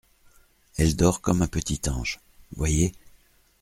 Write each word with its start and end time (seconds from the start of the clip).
Elle 0.79 0.95
dort 0.95 1.21
comme 1.21 1.43
un 1.43 1.47
petit 1.47 1.79
ange… 1.87 2.21
voyez. 2.55 2.91